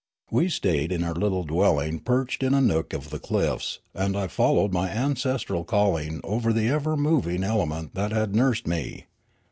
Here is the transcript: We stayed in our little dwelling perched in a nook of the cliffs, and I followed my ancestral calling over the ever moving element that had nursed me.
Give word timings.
We 0.31 0.49
stayed 0.49 0.91
in 0.91 1.03
our 1.03 1.13
little 1.13 1.43
dwelling 1.43 1.99
perched 1.99 2.41
in 2.41 2.55
a 2.55 2.59
nook 2.59 2.91
of 2.91 3.11
the 3.11 3.19
cliffs, 3.19 3.81
and 3.93 4.17
I 4.17 4.25
followed 4.25 4.73
my 4.73 4.89
ancestral 4.89 5.63
calling 5.63 6.21
over 6.23 6.51
the 6.51 6.69
ever 6.69 6.97
moving 6.97 7.43
element 7.43 7.93
that 7.93 8.11
had 8.11 8.35
nursed 8.35 8.65
me. 8.65 9.05